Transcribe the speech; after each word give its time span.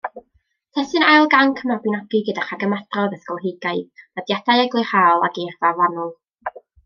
Testun 0.75 1.03
ail 1.09 1.27
gainc 1.33 1.59
y 1.65 1.69
Mabinogi 1.71 2.21
gyda 2.29 2.45
rhagymadrodd 2.47 3.13
ysgolheigaidd, 3.19 4.03
nodiadau 4.21 4.63
eglurhaol 4.65 5.27
a 5.29 5.31
geirfa 5.39 5.75
fanwl. 5.83 6.11